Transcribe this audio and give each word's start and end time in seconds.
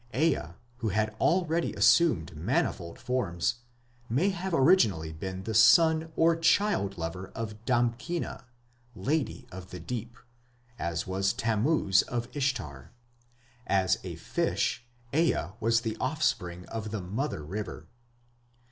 Ea, 0.15 0.39
who 0.77 0.89
had 0.89 1.11
already 1.21 1.73
assumed 1.73 2.35
manifold 2.35 2.97
forms, 2.97 3.57
may 4.09 4.29
have 4.29 4.51
originally 4.51 5.13
been 5.13 5.43
the 5.43 5.53
son 5.53 6.11
or 6.15 6.35
child 6.35 6.97
lover 6.97 7.27
of 7.35 7.63
Damkina, 7.65 8.45
"Lady 8.95 9.45
of 9.51 9.69
the 9.69 9.79
Deep", 9.79 10.17
as 10.79 11.05
was 11.05 11.33
Tammuz 11.33 12.01
of 12.01 12.35
Ishtar. 12.35 12.89
As 13.67 13.97
the 13.97 14.15
fish, 14.15 14.83
Ea 15.13 15.51
was 15.59 15.81
the 15.81 15.95
offspring 15.99 16.65
of 16.69 16.89
the 16.89 17.01
mother 17.03 17.43
river. 17.43 17.87